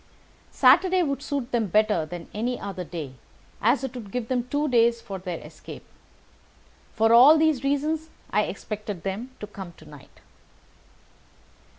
Saturday 0.49 1.03
would 1.03 1.21
suit 1.21 1.51
them 1.51 1.67
better 1.67 2.07
than 2.07 2.27
any 2.33 2.59
other 2.59 2.83
day, 2.83 3.13
as 3.61 3.83
it 3.83 3.93
would 3.93 4.09
give 4.09 4.29
them 4.29 4.47
two 4.47 4.67
days 4.67 4.99
for 4.99 5.19
their 5.19 5.37
escape. 5.41 5.83
For 6.91 7.13
all 7.13 7.37
these 7.37 7.63
reasons 7.63 8.09
I 8.31 8.45
expected 8.45 9.03
them 9.03 9.29
to 9.39 9.45
come 9.45 9.73
to 9.73 9.85
night." 9.85 10.19